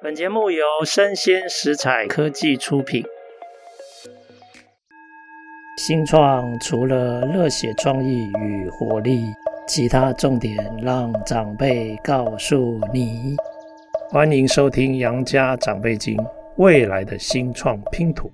[0.00, 3.04] 本节目由生鲜食材科技出品。
[5.76, 9.24] 新创除了热血创意与活力，
[9.66, 13.34] 其他重点让长辈告诉你。
[14.08, 16.16] 欢迎收听《杨家长辈经》，
[16.58, 18.30] 未来的新创拼图。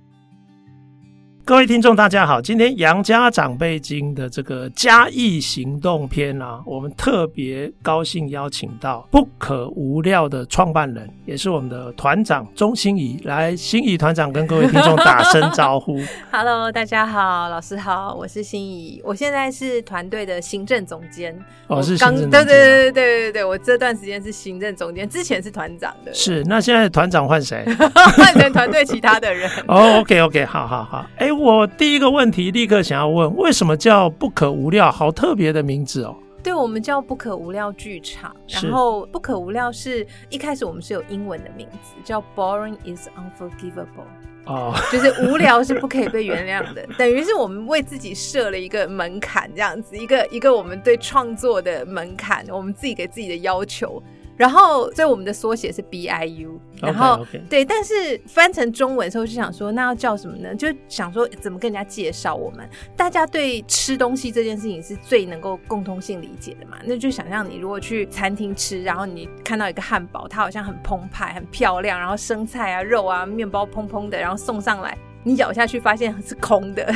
[1.45, 2.41] 各位听众，大家好！
[2.41, 13.19] 今天杨家长辈经的这个嘉义行动篇啊，我们特别高兴邀请到不可无料的创办人，也是我们的团长钟欣怡。
[13.25, 15.99] 来，欣怡团长跟各位听众打声招呼。
[16.33, 21.39] Hello，大家好，老师好，我是欣怡，我现在是团队的行政总监。
[21.67, 22.31] 哦，是行政总监。
[22.31, 26.11] 对对对对对对，我这段时间是行政总监，之前是团长的。
[26.11, 27.63] 是，那现在团长换谁？
[28.17, 29.47] 换成团队其他的人。
[29.67, 31.05] 哦，OK OK，好好好。
[31.17, 31.34] 哎。
[31.37, 34.91] 我第一个问题立刻想要问，为什么叫不可无料？
[34.91, 36.15] 好特别的名字哦。
[36.43, 38.35] 对，我们叫不可无料剧场。
[38.47, 44.05] 然后不可无料是一开始我们是有英文的名字，叫 Boring is unforgivable。
[44.45, 54.01] 哦，就是无聊是不可以被原谅的， 等于是我们为自己设了一个门槛，这样子一个一个我们对创作的门槛，我们自己给自己的要求。
[54.37, 56.51] 然后，所以我们的缩写是 BIU。
[56.81, 57.47] 然后，okay, okay.
[57.49, 60.53] 对，但是翻成中文的时候就想说，那要叫什么呢？
[60.53, 62.69] 就想说怎么跟人家介绍我们？
[62.97, 66.77] 大家对吃东西这件事情是最能够共通性理解的嘛？
[66.83, 74.97] 那就想象你如果去餐厅吃，然后你看到一个汉堡，它好像很澎湃、很漂亮，然后生菜啊、肉啊、面包蓬蓬的，然后送上来。
[75.27, 76.93] 你咬下去发现是空的，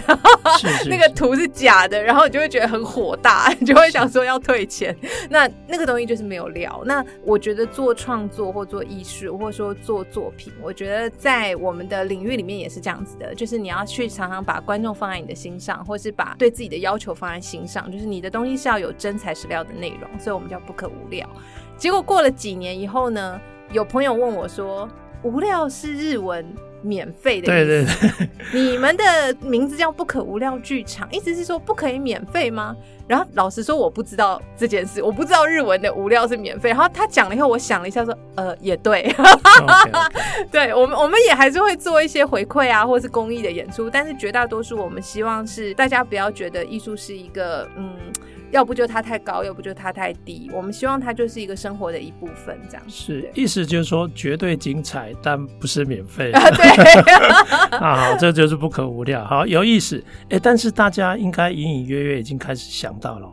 [0.59, 4.95] 是是 是那个图是假的，然后你就会觉得很火大， 你就会想说要退钱。
[5.31, 6.79] 那那个东西就是没有料。
[6.85, 21.27] 那我觉得做创作或做艺术，或者说做作品，我觉得在我们的领域里面也是这样子的，就是你要去常常把观众放在你的心上，或是把对自己的要求放在心上，就是你的东西是要有真材实料的内容，所以我们叫不可无料。
[21.77, 24.87] 结果过了几年以后呢，有朋友问我说
[25.23, 26.45] ：“无料是日文？”
[26.81, 29.03] 免费的意思，对对对，你们的
[29.41, 32.75] 名字叫不可无料剧场，意思是说不可以免费吗？
[33.07, 36.69] 然后老实说，我不知道这件事，我不知道日文的无料是免费。
[36.69, 40.45] 然后他讲了以后，我想了一下，说，呃，也对，okay, okay.
[40.51, 47.95] 对我们我们也还是会做一些回馈啊，或是公益的演出，但是绝大多数我们希望是大家不要觉得艺术是一个嗯。
[48.51, 50.49] 要不就它太高，要不就它太低。
[50.53, 56.31] 我们希望它就是一个生活的一部分，这样是意思就是说绝对精彩，但不是免费。
[56.31, 60.03] 啊， 对，啊，好，这就是不可无料，好有意思。
[60.29, 63.29] 哎，但是大家应该隐隐约约已经开始想到了，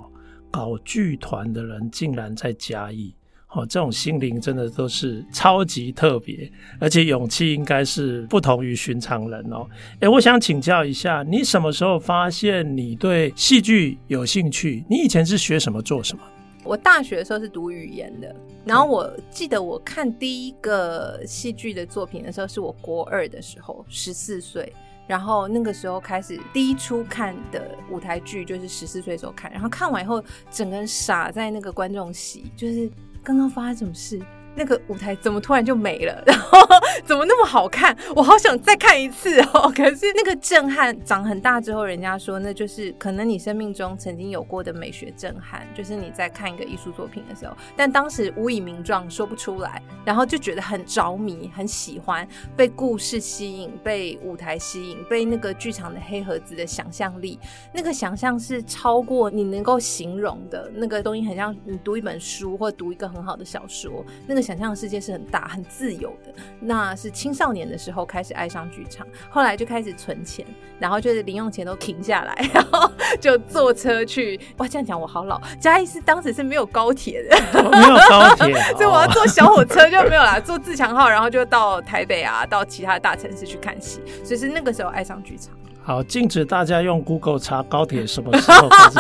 [0.50, 3.15] 搞剧团的人竟然在嘉义。
[3.52, 9.66] 哦，这种心灵真的都是超级特别，而且勇气应该是不同于寻常人哦。
[10.00, 14.84] 诶，我想请教一下，你什么时候发现你对戏剧有兴趣？
[14.90, 16.22] 你以前是学什么做什么？
[16.64, 18.34] 我大学的时候是读语言的，
[18.64, 24.70] 然后我记得我看第一个戏剧的作品的时候，是我国二的时候，十四岁，
[25.06, 32.90] 然后那个时候开始第一出看的舞台剧就是十四岁的时候看，然后看完以后整个人傻在那个观众席，就是。
[33.26, 34.20] 刚刚发生什么事？
[34.56, 36.22] 那个舞台怎么突然就没了？
[36.26, 36.58] 然后
[37.04, 37.96] 怎么那么好看？
[38.14, 39.70] 我好想再看一次哦！
[39.76, 57.38] 可是那个震撼长很大之后，人家说那就是可能你生命中曾经有过的美学震撼，就是你在看一个艺术作品的时候，但当时无以名状，说不出来，然后就觉得很着迷，很喜欢，被故事吸引，被舞台吸引，被那个剧场的黑盒子的想象力，
[57.74, 64.45] 那个想象是超过你能够形容的那个东西，很像你读一本书或读一个很好的小说，那个。
[64.46, 66.32] 想象的世界是很大、很自由的。
[66.60, 70.46] 那是青少年的时候开始爱上剧场，后来就开始存钱，
[70.78, 72.88] 然后就是零用钱都停下来， 然后
[73.20, 74.38] 就坐车去。
[74.58, 75.40] 哇，这样讲我好老。
[75.58, 80.38] 嘉义是当时是没有高铁的，没有高铁， 所以我要坐小火车就没有啦。
[80.38, 84.00] 坐自强号，然后就到台北啊，到其他的大城市去看戏。
[84.22, 85.52] 所以是那个时候爱上剧场。
[85.82, 88.98] 好，禁止大家用 Google 查高铁什么时候开始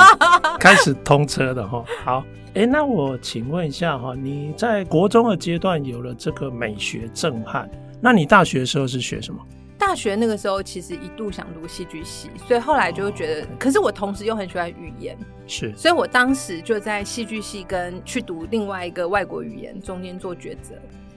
[0.58, 1.84] 开始通车的哈。
[2.04, 2.24] 好。
[2.56, 9.38] 哎，那我请问一下哈，你在国中的阶段有了这个美学震撼，那你大学的时候是学什么？
[9.78, 20.76] 大学那个时候其实一度想读戏剧系，所以后来就会觉得，哦，可是我同时又很喜欢语言，是，所以我当时就在戏剧系跟去读另外一个外国语言中间做抉择，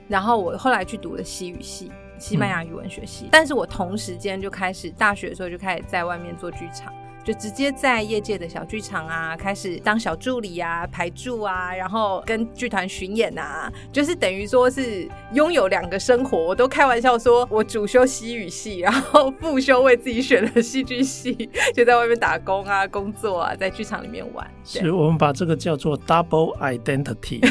[0.10, 6.94] 然后我后来去读了西语系，西班牙语文学系，嗯，但是我同时间就开始大学的时候就开始在外面做剧场。
[7.30, 16.40] 就直接在业界的小剧场啊，开始当小助理啊、排助啊，然后跟剧团巡演啊，就是等于说是拥有两个生活。
[16.40, 24.50] 我都开玩笑说，我主修西语系，然后副修为自己选了戏剧系，就在外面打工啊、工作啊，在剧场里面玩。
[24.64, 27.42] 是我们把这个叫做 double identity。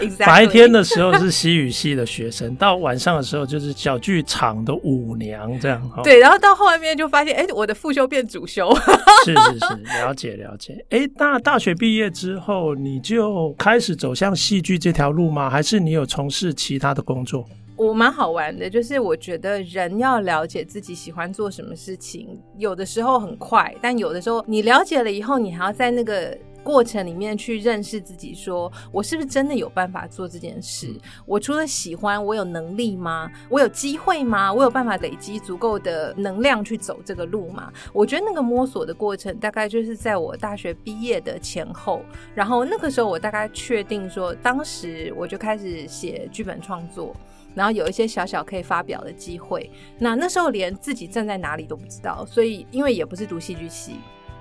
[0.00, 0.16] Exactly.
[0.24, 5.90] 白天的时候是西语系的学生，到晚上的时候就是小剧场的舞娘，这样。
[6.02, 8.77] 对，然后到后面就发现，哎，我的副修变主修。
[9.24, 10.84] 是是是，了解了解。
[10.90, 15.50] 哎，那大学毕业之后，你就开始走向戏剧这条路吗？
[15.50, 17.46] 还是你有从事其他的工作？
[17.78, 30.92] 我蛮好玩的，就是我觉得人要了解自己喜欢做什么事情，有的时候很快，但有的时候你了解了以后，你还要在那个过程里面去认识自己，说我是不是真的有办法做这件事？
[31.24, 33.30] 我除了喜欢，我有能力吗？
[33.48, 34.52] 我有机会吗？
[34.52, 37.72] 我有办法累积足够的能量去走这个路吗？
[37.92, 42.02] 我觉得那个摸索的过程，大概就是在我大学毕业的前后，
[42.34, 47.14] 然后那个时候我大概确定说，当时我就开始写剧本创作。
[47.58, 49.68] 然后有一些小小可以发表的机会，
[49.98, 53.96] 那那时候连自己站在哪里都不知道，所以因为也不是读戏剧系，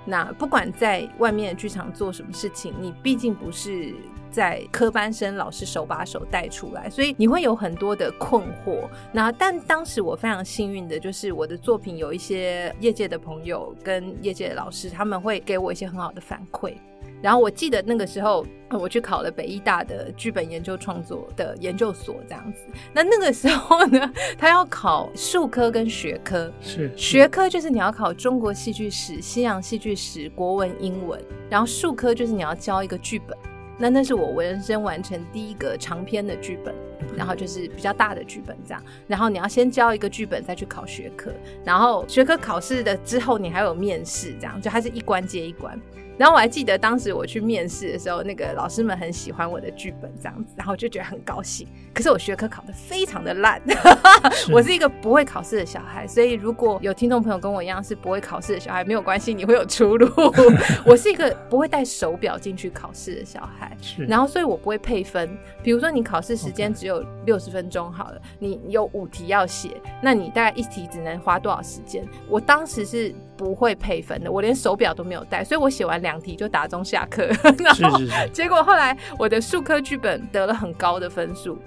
[0.06, 3.92] 那不管在外面剧场做什么事情，你毕竟不是
[4.30, 8.88] 在科班生老师手把手带出来，所以你会有很多的困惑。
[9.12, 16.76] 那但当时我非常幸运的就是我的作品有一些业界的朋友跟业界的老师，他们会给我一些很好的反馈。
[17.22, 22.66] 然后我记得那个时候，我去考了北艺大的剧本研究创作的研究所，这样子。
[22.94, 31.20] 那那个时候呢， 他要考术科跟学科，是，学科就是你要考中国戏剧史、西洋戏剧史、国文、英文，
[31.50, 33.38] 然后术科就是你要教一个剧本。
[33.80, 36.74] 那那是我人生完成第一个长篇的剧本，
[37.16, 38.84] 然后就是比较大的剧本这样。
[39.06, 41.32] 然后你要先教一个剧本，再去考学科，
[41.64, 45.80] 然后学科考试的之后，你还有面试，这样就它是一关接一关。
[46.18, 51.68] 然后我还记得当时我去面试的时候，那个老师们很喜欢我的剧本这样子，然后就觉得很高兴。
[51.94, 53.62] 可是我学科考得非常的烂，
[54.32, 60.10] 是 我是一个不会考试的小孩，所以如果有听众朋友跟我一样是不会考试的小孩，没有关系，你会有出路。
[60.86, 65.30] 我是一个不会带手表进去考试的小孩，是然后所以我不会配分。
[65.62, 69.70] 比如说你考试时间只有六十分钟好了，你有五题要写，
[70.02, 72.06] 那你大概一题只能花多少时间？
[72.30, 77.28] 我当时是不会配分的，我连手表都没有带，所以我写完两题就打钟下课。
[77.60, 78.00] 然后
[78.34, 81.58] 结果后来我的数科剧本得了很高的分数，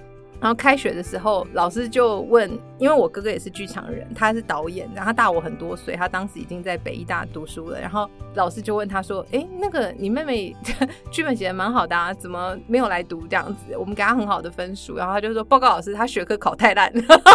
[0.41, 3.49] 然后开学的时候老师就问，因为我哥哥也是。
[3.51, 4.41] 剧场人，他是。
[4.43, 7.79] 导演，然后他大我很多岁，他当时已经在北艺大读书了。
[7.79, 10.57] 然后老师就问他说：“哎，那个你妹妹
[11.13, 13.77] 剧本写的蛮好的啊，怎么没有来读这样子？
[13.79, 16.91] 我们给他很好的分数。”然后他就说：“报告老师，他学科考太烂，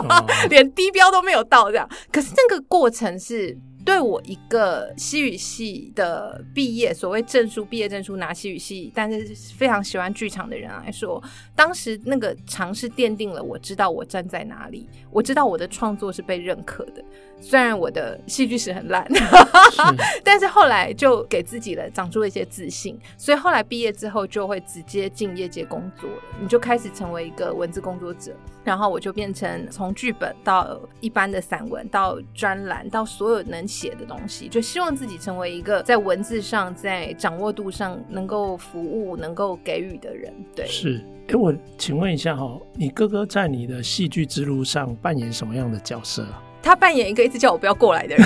[0.09, 2.33] 哦、连低标都没有到这样。”可是。
[2.35, 3.57] 那个过程是。
[3.85, 11.21] 对我一个西语系的毕业，所谓证书、毕业证书拿西语系，但是非常喜欢剧场的人来说，
[11.55, 17.05] 当时那个尝试奠定了我知道我站在哪里，我知道我的创作是被认可的。
[17.39, 19.81] 虽然我的戏剧史很烂，是
[20.23, 26.17] 但是后来就给自己了长出了一些自信，所以后来毕业之后就会直接进业界工作了。
[26.41, 40.33] 你就开始成为一个文字工作者，然后我就变成从剧本到一般的散文到专栏到所有能写的东西，就希望自己成为一个在文字上在掌握度上能够服务、能够给予的人。
[40.55, 41.03] 对，是。
[41.27, 46.41] 哎，我请问一下哈，你哥哥在你的戏剧之路上扮演什么样的角色啊？
[46.65, 48.25] 他扮演一个一直叫我不要过来的人，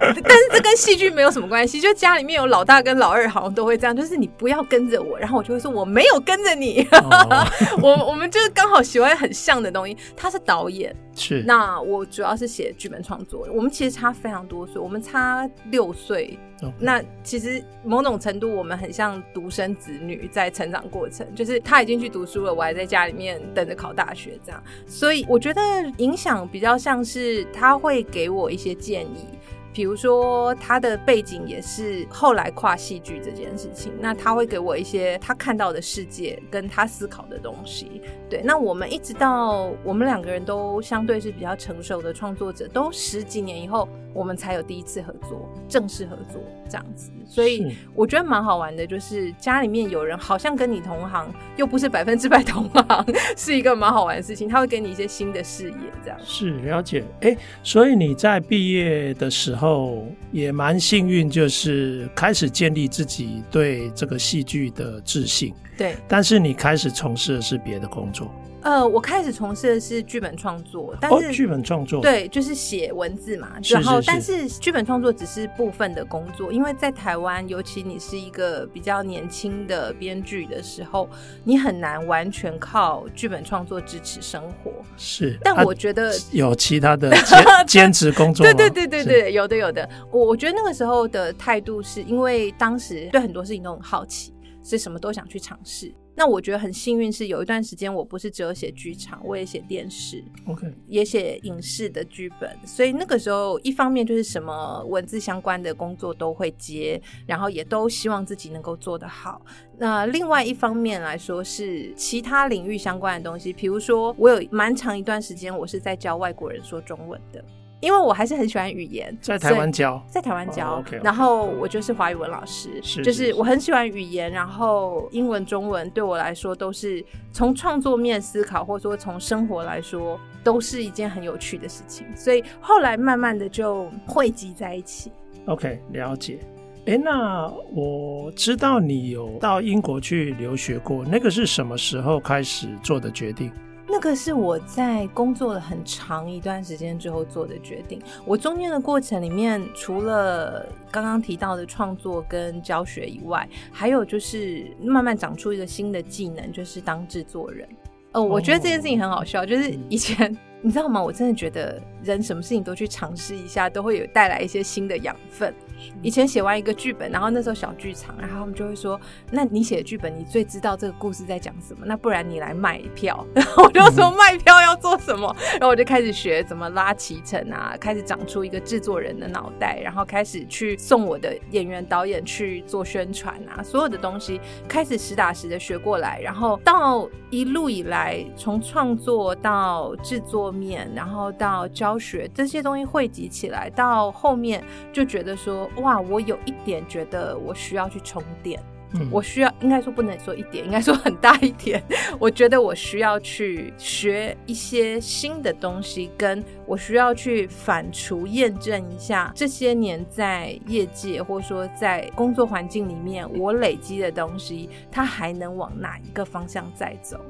[0.00, 1.80] 但是这跟戏剧没有什么关系。
[1.80, 6.84] 就家里面有老大跟老二，好像都会这样，就是你不要跟着我，然后我就会说我没有跟着你。
[6.90, 7.46] 哦、
[7.80, 9.96] 我我们就是刚好喜欢很像的东西。
[10.16, 13.46] 他是导演，是那我主要是写剧本创作。
[13.52, 16.38] 我们其实差非常多岁，我们差六岁。
[16.78, 24.60] 那其实某种程度，我们很像独生子女在成长过程，就是他已经去读书了，我还在家里面等着考大学这样。
[24.84, 25.60] 所以我觉得
[25.98, 29.28] 影响比较像是他会给我一些建议。
[29.72, 38.02] 比如说，他的背景也是后来跨戏剧这件事情，那他会给我一些他看到的世界跟他思考的东西。
[38.28, 47.10] 对，那我们一直到我们两个人都相对是比较成熟的创作者，都十几年以后，我们才有第一次合作，正式合作这样子。
[47.26, 54.48] 所以我觉得蛮好玩的，就是家里面有人好像跟你同行，又不是百分之百同行，是一个蛮好玩的事情。
[54.48, 56.18] 他会给你一些新的视野，这样。
[56.24, 57.04] 是了解。
[57.20, 60.06] 哎，所以你在毕业的时候。
[60.30, 65.54] 也蛮幸运，就是开始建立自己对这个戏剧的自信。
[65.78, 68.30] 对，但是你开始从事的是别的工作。
[68.60, 73.52] 呃，我开始从事的是剧本创作，但是剧、哦、本创作对，就是写文字嘛。
[73.70, 81.08] 然后，但是剧本创作只是部分的工作，因为在台湾，尤其你是一个比较年轻的编剧的时候，
[81.44, 84.72] 你很难完全靠剧本创作支持生活。
[84.96, 88.44] 是，但我觉得有其他的 兼兼职工作。
[88.44, 89.88] 对对对对对，有的有的。
[90.10, 94.34] 我我觉得那个时候的态度是因为当时对很多事情都很好奇，
[94.68, 95.90] 所以什么都想去尝试。
[96.14, 102.54] 那我觉得很幸运，是有一段时间我不是只有写剧场，我也写电视，OK，也写影视的剧本。
[102.66, 109.40] 所以那个时候，一方面就是什么文字相关的工作都会接，然后也都希望自己能够做得好。
[109.78, 117.42] 那另外一方面来说，是其他领域相关的东西，比如说我有蛮长一段时间，我是在教外国人说中文的。
[117.80, 121.04] 因为我还是很喜欢语言，在台湾教，在台湾教，oh, okay, okay.
[121.04, 135.12] 然后我就是华语文老师，是就是我很喜欢语言，然后英文、中文对我来说都是从创作面思考，或者说从生活来说，都是一件很有趣的事情，所以后来慢慢的就汇集在一起。
[135.46, 136.40] OK，了解。
[136.86, 143.52] 哎，那我知道你有到英国去留学过，那个是什么时候开始做的决定？
[143.88, 148.00] 那个是我在工作了很长一段时间之后做的决定。
[148.24, 157.68] 我中间的过程里面，除了刚刚提到的创作跟教学以外，还有就是慢慢长出一个新的技能，就是当制作人。
[158.12, 160.36] 哦，我觉得这件事情很好笑，就是以前。
[160.60, 161.00] 你知道吗？
[161.00, 165.54] 我真的觉得人什么事情都去尝试一下，都会有带来一些新的养分。
[166.02, 171.86] 以前写完一个剧本，然后那时候小剧场，然后他们就会说：“那你写的剧本，你最知道这个故事在讲什么？
[171.86, 173.24] 那不然你来卖票。
[173.32, 190.48] ”然后我就说：“卖票要做什么？”然后我就开始学怎么拉脐橙啊，开始长出一个制作人的脑袋，然后开始去送我的演员导演去做宣传啊，所有的东西开始实打实的学过来，然后到一路以来，从创作到制作。
[190.58, 198.60] 面，然后到教学这些东西汇集起来，到后面就觉得说，哇，我有一点觉得我需要去充电。
[198.94, 201.82] 嗯，我需要，应该说不能说一点，应该说很大一点。
[202.18, 217.20] 我觉得我需要去学一些新的东西，跟我需要去反刍验证一下这些年在业界或者说在工作环境里面我累积的东西，它还能往哪一个方向再走。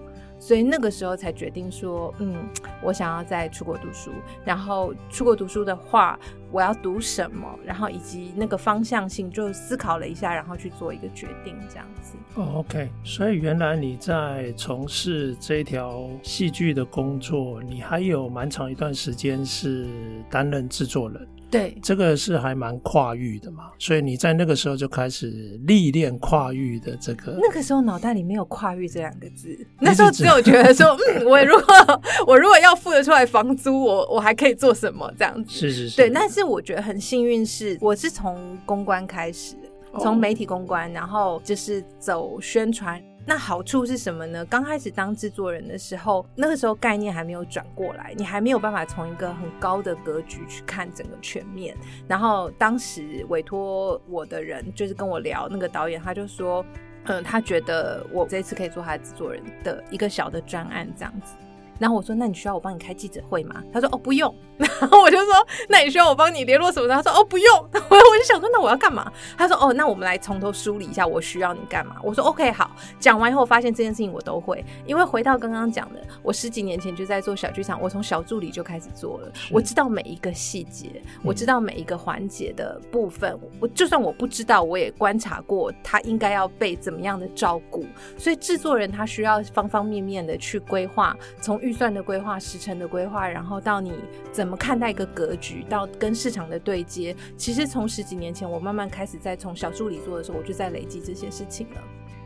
[0.40, 2.36] 所以那个时候才决定说，嗯，
[2.80, 4.12] 我想要再出国读书。
[4.44, 6.16] 然后出国读书的话，
[6.50, 7.46] 我要读什么？
[7.64, 12.16] 然后以及那个方向性，就思考了一下，然后去做一个决定，这样子。
[12.34, 12.90] 哦，OK。
[13.04, 19.86] 所以原来你在从事这条戏剧的工作，你还有蛮长一段时间是
[20.30, 21.28] 担任制作人。
[21.50, 27.38] 对，这个是还蛮跨域的嘛，所以你在那个时候就开始历练跨域的这个。
[27.40, 31.74] 那个时候脑袋里没有跨域这两个字，那时候只有觉得说， 嗯，我如果
[32.26, 35.50] 我如果要付得出来房租，我我还可以做什么这样子？
[35.50, 35.96] 是是是。
[35.96, 39.54] 对，但是我觉得很幸运是，我是从公关开始，
[40.00, 43.02] 从媒体公关，然后就是走宣传。
[43.28, 44.42] 那好处是什么呢？
[44.46, 51.76] 刚开始当制作人的时候，那个时候概念还没有转过来，你还没有办法从一个很高的格局去看整个全面。
[52.08, 56.64] 然后当时委托我的人就是跟我聊，那个导演他就说，
[57.04, 61.34] 嗯，他觉得我这次可以做他的制作人的一个小的专案这样子。
[61.78, 64.34] 然后我说：“那你需要我帮你开记者会吗？”他说：“哦，不用。
[64.58, 65.34] ”然后我就说
[65.68, 67.56] ：“那你需要我帮你联络什么？”他说：“哦，不用。
[67.88, 91.60] ”我我就想说：“那我要干嘛？”他说：“哦，那我们来从头梳理一下，我需要你干嘛？”我说：“OK，好。”讲完以后，发现这件事情我都会，因为回到刚刚讲的，我十几年前就在做小剧场，我从小助理就开始做了，我知道每一个细节，我知道每一个环节的部分，嗯、我就算我不知道，我也观察过他应该要被怎么样的照顾，所以制作人他需要方方面面的去规划，从。
[91.68, 93.92] 预算的规划、时程的规划，然后到你
[94.32, 97.14] 怎么看待一个格局，到跟市场的对接。
[97.36, 101.80] 其实从十几年前，我慢慢开始在从小助理做的时候，我就在累积这些事情了。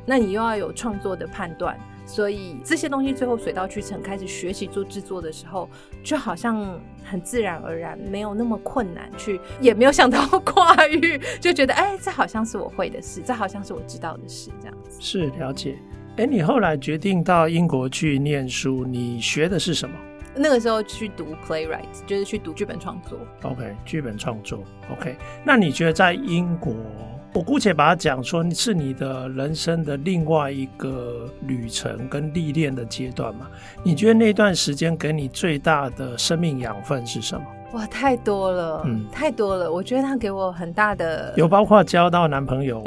[0.07, 5.69] 那你又要有创作的判断，所以这些东西最后水到渠成，开始学习做制作的时候，
[6.05, 15.01] 就好像很自然而然，没有那么困难去，也没有想到跨域，就觉得哎，这好像是我会的事，这好像是我知道的事，这样子。
[15.01, 15.79] 是了解。
[16.17, 19.95] 哎，你后来决定到英国去念书，你学的是什么？
[20.37, 23.19] 那个时候去读 playwright，就是去读剧本创作。
[23.43, 24.63] OK，剧本创作。
[24.91, 26.75] OK，那你觉得在英国，
[27.33, 33.49] 我姑且把它讲说是你的人生的另外一个旅程跟历练的阶段嘛？
[33.83, 37.45] 你觉得那段时间给你最大的生命养分是什么？
[37.73, 39.71] 哇，太多了，嗯，太多了。
[39.71, 42.83] 我觉得他给我很大的，有包括交到男朋友，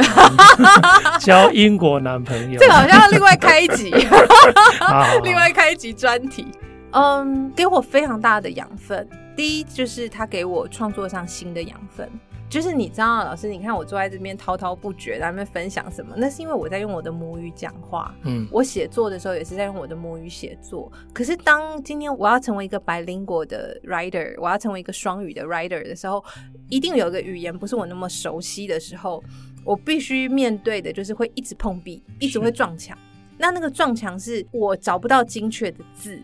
[1.19, 3.91] 交英国男朋友，这个好像要另外开一集，
[5.23, 6.47] 另外开一集专题。
[6.91, 9.07] 嗯，给我非常大的养分。
[9.35, 12.09] 第一就是他给我创作上新的养分。
[12.55, 16.15] 就是你知道，老师，你看我坐在这边滔滔不绝，在那边分享什么？
[16.15, 18.15] 那是因为我在用我的母语讲话。
[18.23, 20.89] 嗯，我写作的时候也是在用我的母语写作。
[21.13, 26.23] 可是当今天我要成为一个 bilingual 的 writer，我要成为一个双语的 writer 的时候，
[26.69, 29.21] 一定有一个语言不是我那么熟悉的时候，
[29.65, 32.97] 我必须面对的就是会一直碰壁，一直会撞墙。
[33.37, 36.17] 那那个撞墙是我找不到精确的字。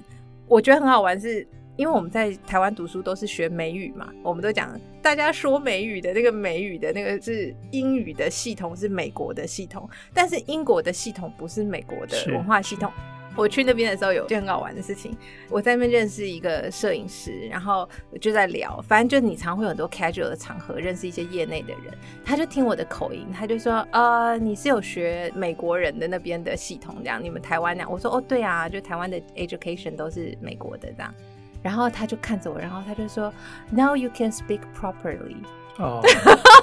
[0.47, 1.45] 我觉得很好玩是。
[1.77, 12.91] 因为我们在台湾读书都是学美语嘛，我们都讲大家说美语的那个美语的那个是英语的系统是美国的系统，但是英国的系统不是美国的文化系统。
[13.33, 15.15] 我去那边的时候有件很好玩的事情，
[15.49, 17.87] 我在那边认识一个摄影师，然后
[18.19, 31.15] 就在聊，反正就你常会有很多 casual 的场合认识一些业内的人，他就听我的口音，他就说呃，你是有学美国人的那边的系统这样，你们台湾那样，我说哦对啊，就台湾的 education 都是美国的这样。
[31.62, 33.32] 然后他就看着我，然后他就说：“
[33.70, 35.36] Now you can speak properly。”
[35.81, 36.01] 哦，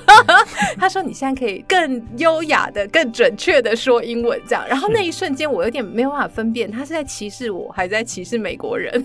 [0.78, 9.04] 他说：“你现在可以更优雅的、更准确的说英文，这样。”然后那一瞬间，我有点没有办法分辨他是在歧视我，还是在歧视美国人。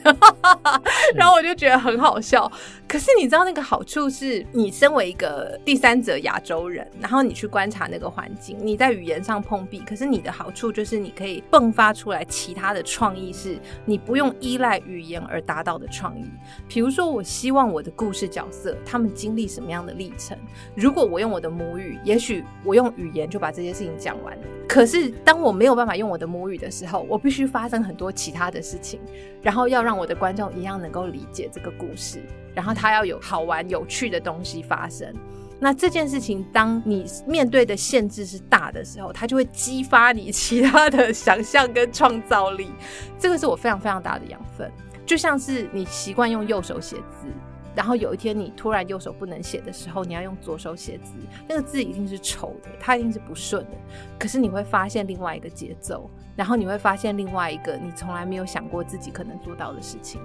[1.15, 2.51] 然后我就觉得很好笑。
[2.87, 16.25] 可是你知道那个好处是，你身为一个第三者亚洲人，然后你去观察那个环境，你在语言上碰壁，可是你的好处就是你可以迸发出来其他的创意，是你不用依赖语言而达到的创意。
[16.67, 20.37] 比如说，我希望我的故事角色他们经历什么样的历程？
[20.75, 24.37] 如果我用我的母语，也许我用语言就把这些事情讲完。
[24.67, 28.99] 可是当我没有办法用我的母语的时候，我必须发生很多其他的事情，
[29.41, 32.21] 然后要让我的观众一样能够理解这个故事，
[32.53, 35.13] 然后他要有好玩有趣的东西发生。
[35.59, 42.69] 那这件事情，当你面对的限制是大的时候，它就会激发你其他的想象跟创造力。
[43.17, 44.69] 这个是我非常非常大的养分，
[45.05, 47.27] 就像是你习惯用右手写字。
[47.75, 51.13] 然后有一天你突然右手不能写的时候，你要用左手写字，
[51.47, 53.71] 那个字一定是丑的，它一定是不顺的。
[54.19, 60.21] 可是你会发现另外一个节奏，然后你会发现另外一个你从来没有想过自己可能做到的事情。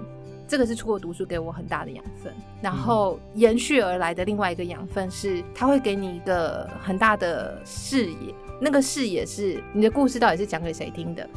[0.47, 2.33] 这个是出国读书给我很大的养分。
[2.59, 8.33] 然后延续而来的另外一个养分是，它会给你一个很大的视野。
[8.59, 11.29] 那个视野是你的故事到底是讲给谁听的？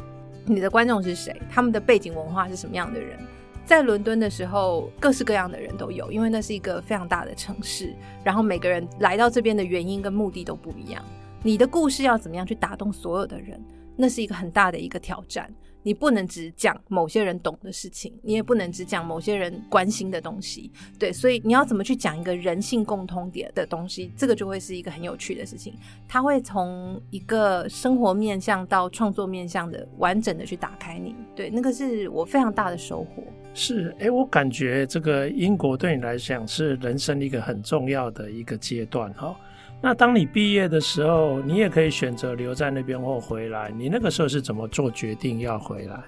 [0.45, 1.39] 你的观众是谁？
[1.49, 3.17] 他们的背景文化是什么样的人？
[3.65, 7.95] 在伦敦的时候，各式各样的人都有，因为那是一个非常大的城市。
[8.23, 11.03] 然后每个人来到这边的原因跟目的都不一样。
[11.41, 13.59] 你的故事要怎么样去打动所有的人？
[13.95, 15.49] 那是一个很大的一个挑战。
[15.85, 20.71] 你不能只讲某些人懂的事情，你也不能只讲某些人关心的东西。
[20.97, 24.11] 对，所以你要怎么去讲一个人性共通点的东西？
[24.17, 25.73] 这个就会是一个很有趣的事情。
[26.07, 31.15] 它会从一个生活面向到创作面向的完整的去打开你。
[31.35, 33.21] 对，那个是我非常大的收获。
[33.53, 39.35] 是，哎，我感觉这个英国对你来讲是人生一个很重要的一个阶段，哈。
[39.79, 43.71] 那当你毕业的时候，你也可以选择留在那边或回来。
[43.77, 46.01] 你那个时候是怎么做决定要回来，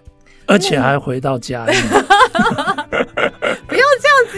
[0.48, 1.74] 而且还回到嘉义？
[1.74, 2.64] 不要这样子，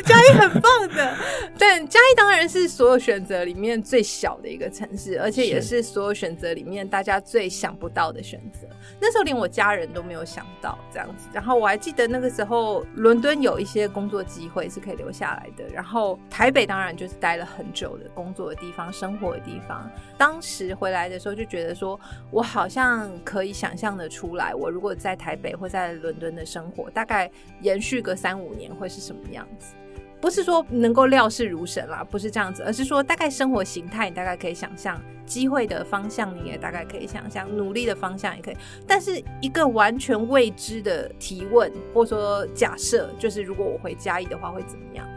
[0.04, 1.16] 嘉义很棒的。
[1.58, 8.68] 但嘉义当然是所有选择里面最小的一个城市，而且也是所有选择里面大家最想不到的选择。
[9.00, 11.28] 那时候连我家人都没有想到这样子。
[11.34, 15.64] 然后我还记得那个时候，伦敦有一些工作机会是可以留下来的。
[15.74, 19.90] 然后台北当然就是待了很久的工作的地方、生活的地方。
[20.18, 22.00] 当时回来的时候就觉得说，
[22.32, 27.30] 我好像可以想象的出来，我如果在台北或在伦敦的生活，大概
[27.62, 29.76] 延续个三五年会是什么样子。
[30.20, 38.58] 不是说能够料事如神啦，不是这样子，而是说大概生活形态你大概可以想象，机会的方向你也大概可以想象，努力的方向也可以。
[38.88, 45.08] 但是一个完全未知的提问或者说假设，就是如果我回嘉义的话会怎么样？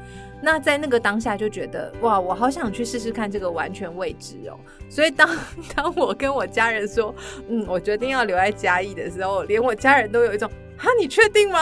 [0.43, 4.59] 那在那个当下就觉得哇，我好想去试试看这个完全未知哦。
[4.89, 5.29] 所以当
[5.77, 7.15] 当我跟我家人说，
[7.49, 10.51] 嗯，我决定要留在嘉义的时候，连我家人都有一种。
[10.81, 11.59] 啊，你确定吗？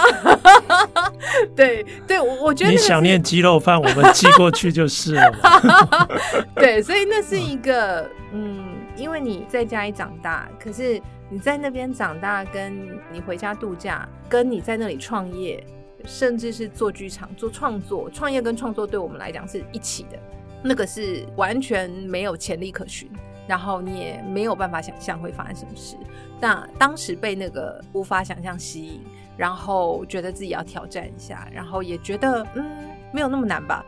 [1.56, 6.08] 对对，我我觉得你想念鸡肉饭，我们寄过去就是了。
[6.54, 12.72] 对，所以那是一个嗯，因为你在家里长大，可是你在那边长大，跟
[13.12, 15.66] 你回家度假，跟你在那里创业，
[16.04, 20.18] 甚至是做剧场、做创作，创业跟创作对我们来讲是一起的，
[20.62, 23.10] 那个是完全没有潜力可循。
[23.48, 25.96] 然后你也没有办法想象会发生什么事。
[26.40, 29.00] 那当时被那个无法想象吸引，
[29.36, 32.64] 然后觉得自己要挑战一下，然后也觉得嗯，
[33.12, 33.84] 没有那么难吧？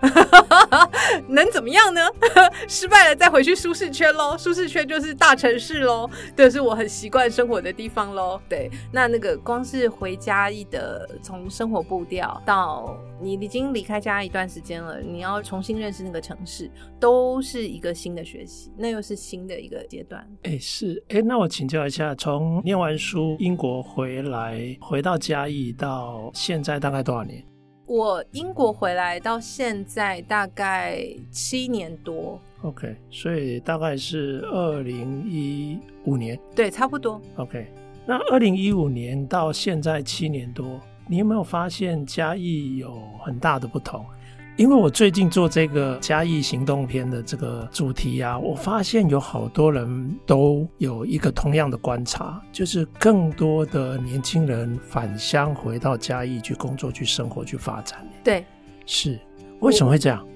[1.29, 2.01] 能怎么样呢？
[2.69, 8.41] 失败了再回去舒适圈喽，舒适圈就是大城市喽，这是我很习惯生活的地方喽。
[8.49, 20.27] 对，那那个光是回嘉义的，从生活步调到你已经离开家一段时间了，你要重新认识那个城市，都是一个新的学习，那又是新的一个阶段。
[20.43, 27.45] 哎，是哎，那我请教一下，从念完书英国回来，回到嘉义到现在大概多少年？
[27.91, 37.67] 我英国回来到现在大概七年多，OK，所以大概是二零一五年，对，差不多，OK。
[38.07, 44.07] 那二零一五年到现在七年多，你有没有发现嘉义有很大的不同？
[44.57, 58.07] 因为我最近做这个嘉义行动篇的这个主题啊，我发现有好多人都有一个同样的观察，就是更多的年轻人返乡回到嘉义去工作、去生活、去发展。
[58.23, 58.45] 对，
[58.85, 59.19] 是
[59.61, 60.27] 为什么会这样？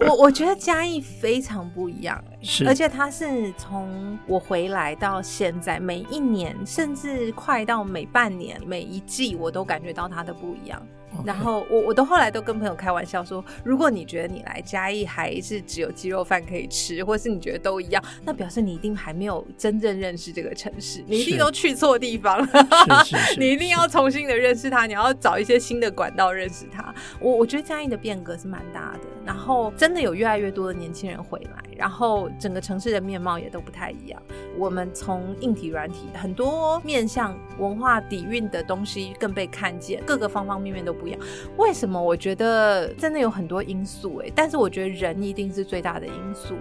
[0.00, 10.80] 我 我，我觉得嘉义非常不一样，是，而且它是从我回来到现在，每一年甚至快到每半年、每一季，我都感觉到它的不一样。
[11.24, 22.48] 然后我我都后来都跟朋友开玩笑说，如果你觉得你来嘉义还是只有鸡肉饭可以吃，或是你觉得都一样，那表示你一定还没有真正认识这个城市，你一定都去错地方了。
[23.38, 26.94] 你一定要重新的认识它，你要找一些新的管道认识它。
[27.20, 34.20] 我我觉得嘉义的变革是蛮大的，然后真的有越来越多的年轻人回来，然后整个城市的面貌也都不太一样。
[34.58, 41.20] 我们从硬体、软体很多面向文化底蕴的东西更被看见，各个方方面面都不一样。
[41.56, 42.00] 为什么？
[42.00, 46.54] 我觉得真的有很多因素哎，但是我觉得人一定是最大的因素，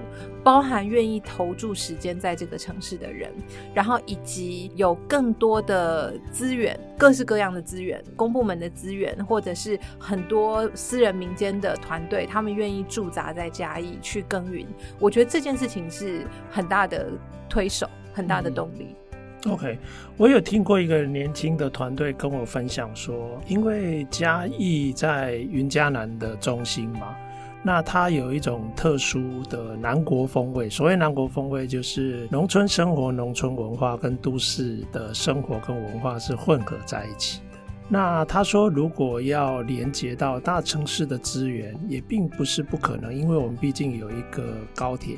[0.43, 3.31] 包含愿意投注时间在这个城市的人，
[3.73, 14.65] 然后以及有更多的资源，各式各样的资源，公部门的资源，或者是很多私人民间的团队，他们愿意驻扎在嘉义去耕耘。
[14.99, 17.11] 我觉得这件事情是很大的
[17.47, 18.87] 推手，很大的动力。
[18.89, 19.00] 嗯
[19.49, 19.75] OK，
[20.17, 27.15] 我有听过一个年轻的团队跟我分享说，因为嘉义在云嘉南的中心嘛，
[27.63, 30.69] 那它有一种特殊的南国风味。
[30.69, 37.57] 所谓南国风味，就是农村生活、农村文化跟都市的生活跟文化是混合在一起的。
[37.89, 44.43] 那他说，如果要连接到大城市的资源，也并不是不可能，因为我们毕竟有一个
[44.75, 45.15] 高铁。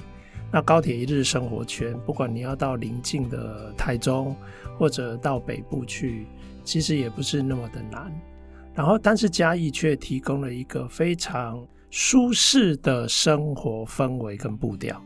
[0.53, 4.35] 那高铁一日生活圈，不管你要到邻近的台中，
[4.77, 6.27] 或者到北部去，
[6.63, 8.13] 其实也不是那么的难。
[8.75, 15.01] 然后，但是嘉义却提供了一个非常舒适的生活氛围跟步调。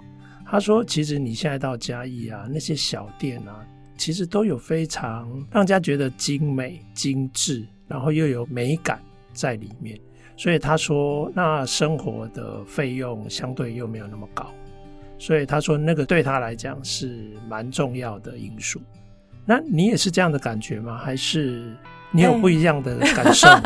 [0.45, 3.65] 他说：“其实你现在到嘉义啊，那些小店啊，
[3.97, 9.97] 其实都有非常让人家觉得精美、精致，然后又有美感在里面。
[10.35, 14.53] 所以他说，那生活的费用相对又没有那么高。”
[15.19, 18.81] 所以他说，那个对他来讲是蛮重要的因素。
[19.45, 20.97] 那你也是这样的感觉吗？
[20.97, 21.73] 还是
[22.11, 23.47] 你有不一样的感受？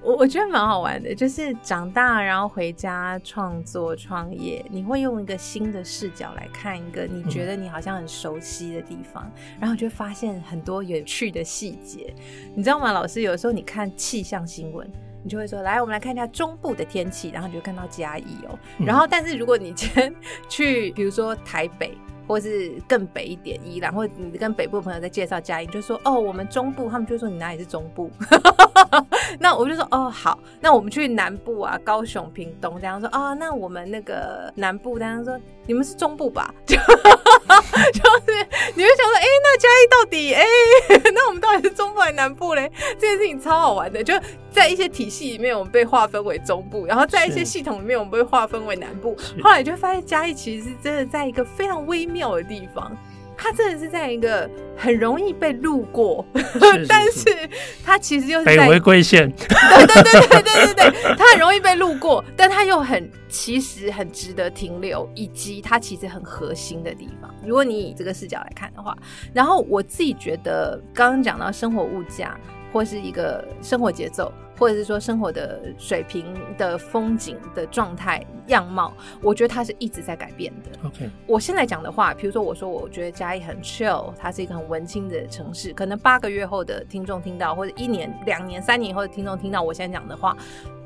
[0.00, 12.14] 我我觉得蛮好玩的，就是长大然后回家创作创业，你会用一个新的视角来看一个你觉得你好像很熟悉的地方，嗯、然后就发现很多有趣的细节。
[12.54, 13.22] 你知道吗，老师？
[13.22, 14.88] 有时候你看气象新闻。
[15.28, 18.58] 你就会说，来，我们来看一下中部的天气，然后你就看到嘉义哦。
[18.78, 20.14] 然后，但是如果你今天
[20.48, 21.92] 去，比如说台北。
[22.28, 28.10] 或是更北一点，伊朗，或你跟北部的朋友在介绍嘉义，就说哦，我们中部，他们就说你哪里是中部？
[29.40, 36.54] 那我就说哦，好，那我们去南部啊，高雄、屏东这样说啊、哦，那我们那个南部，这样说你们是中部吧？
[36.64, 42.70] 就就是你会想说，哎、欸，那嘉义到底，哎、欸， 那我们到底是中部还是南部嘞？
[42.98, 44.14] 这件事情超好玩的，就
[44.50, 49.16] 在一些体系里面，我们被划分为中部，然后在一些系统里面，我们被划分为南部。
[49.42, 52.17] 后来就发现嘉义其实是真的在一个非常微妙。
[52.18, 52.96] 妙的地方，
[53.36, 57.48] 它真的是在一个很容易被路过，是是是但是
[57.84, 67.32] 它其实又是在北回归线， 对对对对对对对，它很容易被路过，但它又很其实很值得停留，以及它其实很核心的地方。
[67.46, 68.96] 如果你以这个视角来看的话，
[69.32, 72.36] 然后我自己觉得，刚刚讲到生活物价
[72.72, 74.32] 或是一个生活节奏。
[74.58, 80.70] 或者是说生活的水平的风景的状态样貌，我觉得它是一直在改变的。
[80.84, 90.36] OK，我现在讲的话，比如说我说我觉得嘉义很 chill，它是一个很文青的城市，可能八个月后的听众听到，或者一年、两年、三年以后的听众听到我现在讲的话，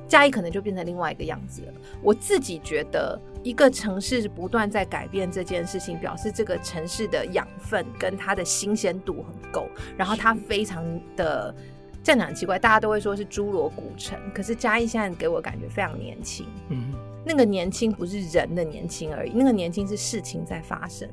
[0.07, 1.73] 嘉义可能就变成另外一个样子了。
[2.03, 9.67] 我自己觉得，一个城市不断在改变这件事情，表示这个城市的养分跟它的新鲜度很够，
[9.97, 10.85] 然后它非常
[11.17, 11.55] 的。
[12.03, 16.47] 这样讲很奇怪，大家都会说是侏罗古城，可是嘉义现在给我感觉非常年轻。
[16.69, 16.93] 嗯，
[17.25, 21.09] 那个年轻不是人的年轻而已，那个年轻是事情在发生。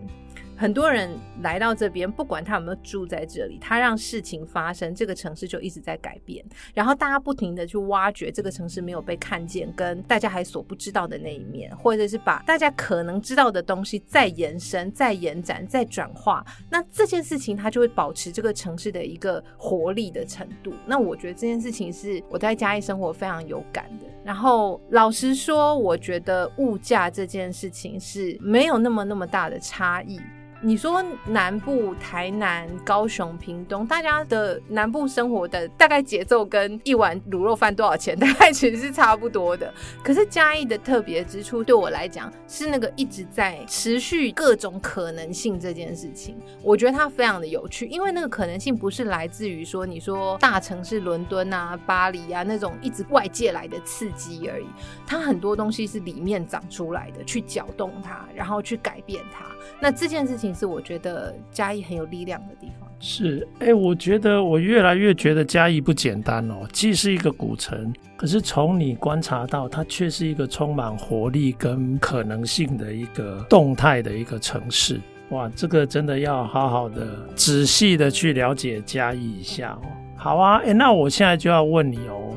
[0.60, 6.43] 很多人来到这边，不管他有没有住在这里，他让事情发生，这个城市就一直在改变。
[6.74, 16.45] 然后大家不停的去挖掘这个城市没有被看见，跟大家还所不知道的那一面，或者是把大家可能知道的东西再延伸、再延展、再转化。
[16.69, 20.74] 那这件事情它就会保持这个城市的一个活力的程度。
[20.86, 24.06] 那我觉得这件事情是我在嘉义生活非常有感的。
[24.26, 30.19] 然后老实说，我觉得物价这件事情是没有那么那么大的差异。
[30.62, 39.74] 你说南部、台南、高雄、屏东，大家的南部生活的大概节奏跟一碗卤肉饭多少钱，大概其实是差不多的。
[40.04, 54.67] 可是嘉义的特别之处，对我来讲是那个一直在持续各种可能性这件事情，我觉得它非常的有趣，因为那个可能性不是来自于说你说大城市伦敦啊、巴黎啊那种一直外界来的刺激而已，
[55.08, 59.45] 它很多东西是里面长出来的，去搅动它，然后去改变它。
[59.80, 60.50] 那这件事情。
[60.60, 62.89] 是我觉得嘉义很有力量的地方。
[63.00, 66.67] 是，哎、我觉得我越来越觉得嘉义不简单哦。
[66.74, 75.00] 既是一个古城，可是从你观察到，它却是一个充满活力跟可能性的一个动态的一个城市。
[75.30, 79.88] 哇，这个真的要好好的、仔细的去了解嘉义一下哦。
[80.17, 82.36] 好啊，哎、那我现在就要问你哦，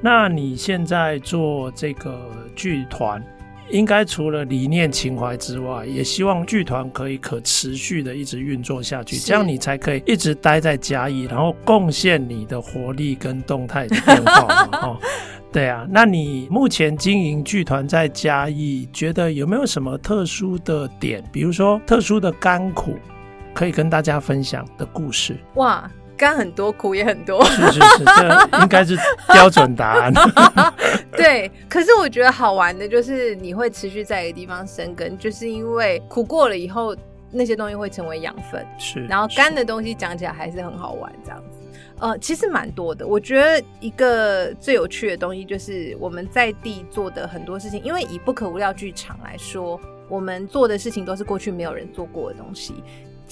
[0.00, 3.20] 那你现在做这个剧团？
[3.70, 14.68] 应该除了理念情怀之外，也希望剧团可以可持续的一直运作下去，这样你才可以一直待在嘉义，然后贡献你的活力跟动态的变化。
[14.82, 14.98] 哦，
[15.52, 21.22] 对啊，那你目前经营剧团在嘉义，觉得有没有什么特殊的点？
[21.32, 22.96] 比如说特殊的甘苦，
[23.54, 25.36] 可以跟大家分享的故事？
[25.54, 25.90] 哇！
[26.24, 28.96] 甘很多，苦也很多，是是是，这应该是
[29.30, 30.10] 标准答案。
[31.12, 36.96] 对，可是我觉得好玩的就是你会持续在一个地方生根，就是因为苦过了以后，
[37.30, 38.66] 那些东西会成为养分。
[38.78, 41.58] 是，然后干的东西讲起来还是很好玩，这样子。
[42.00, 43.06] 呃，其实蛮多的。
[43.06, 52.82] 我觉得一个最有趣的东西就是我们在地做的很多事情，因为以不可无料剧场来说，我们做的事情都是过去没有人做过的东西。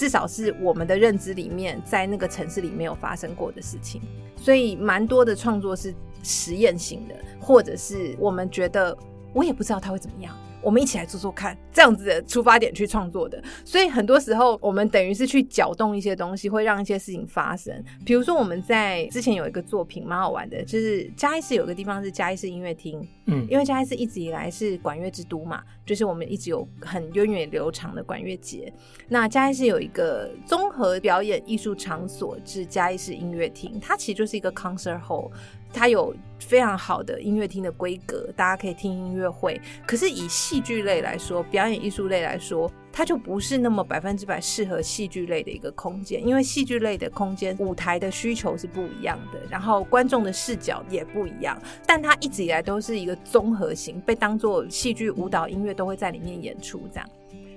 [0.03, 4.03] 至少是我们的认知里面，在那个城市里没有发生过的事情，
[4.37, 8.99] 所以蛮多的创作是实验性的，或者是我们觉得
[9.33, 10.37] 我也不知道它会怎么样。
[10.63, 17.75] 我们一起来做做看，这样子的出发点去创作的，所以很多时候我们等于是去搅动一些东西，会让一些事情发生。
[18.05, 28.73] 比如说我们在之前有一个作品蛮好玩的，就是嘉义市有个地方是嘉义市音乐厅，嗯，因为嘉义市一直以来是管乐之都嘛，就是我们一直有很源远流长的管乐节。
[29.09, 35.31] 那嘉义市有一个综合表演艺术场所，是嘉义市音乐厅，它其实就是一个 concert hall。
[35.73, 39.61] 它有非常好的音乐厅的规格，大家可以听音乐会。
[39.87, 51.61] 可是以戏剧类来说，表演艺术类来说，它就不是那么百分之百适合戏剧类的一个空间，因为戏剧类的空间舞台的需求是不一样的，然后观众的视角也不一样。
[51.87, 57.09] 但它一直以来都是一个综合型，被当做戏剧、舞蹈、音乐都会在里面演出这样。